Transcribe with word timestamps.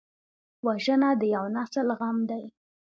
وژنه 0.65 1.09
د 1.19 1.21
یو 1.35 1.45
نسل 1.55 1.87
غم 1.99 2.17
دی 2.29 2.43